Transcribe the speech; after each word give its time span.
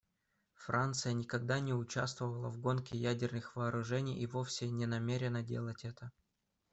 Франция 0.55 1.13
никогда 1.13 1.59
не 1.59 1.75
участвовала 1.75 2.49
в 2.49 2.57
гонке 2.59 2.97
ядерных 2.97 3.55
вооружений 3.55 4.17
и 4.19 4.25
вовсе 4.25 4.67
не 4.67 4.87
намерена 4.87 5.43
делать 5.43 5.85
это. 5.85 6.11